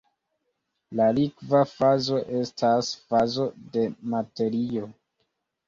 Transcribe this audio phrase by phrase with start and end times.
[0.99, 3.47] La "likva fazo" estas fazo
[3.79, 4.93] de materio.